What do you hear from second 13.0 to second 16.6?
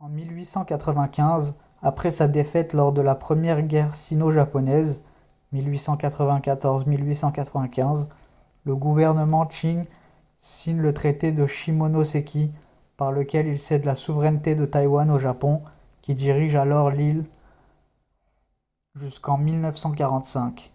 lequel il cède la souveraineté de taïwan au japon qui dirige